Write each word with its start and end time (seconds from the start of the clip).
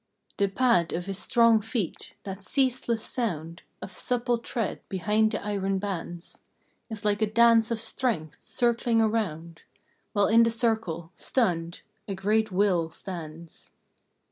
The 0.37 0.47
pad 0.47 0.93
of 0.93 1.05
his 1.05 1.19
strong 1.19 1.61
feet, 1.61 2.15
that 2.23 2.41
ceaseless 2.43 3.03
sound 3.03 3.61
Of 3.83 3.91
supple 3.91 4.39
tread 4.39 4.81
behind 4.89 5.29
the 5.31 5.45
iron 5.45 5.77
bands, 5.77 6.39
Is 6.89 7.05
like 7.05 7.21
a 7.21 7.27
dance 7.27 7.69
of 7.69 7.79
strength 7.79 8.41
circling 8.43 8.99
around, 8.99 9.61
While 10.13 10.25
in 10.25 10.41
the 10.41 10.49
circle, 10.49 11.11
stunned, 11.13 11.81
a 12.07 12.15
great 12.15 12.51
will 12.51 12.89
stands. 12.89 13.69